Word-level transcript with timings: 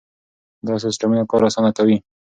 دا 0.67 0.73
سیستمونه 0.85 1.23
کار 1.31 1.41
اسانه 1.47 1.71
کوي. 1.77 1.97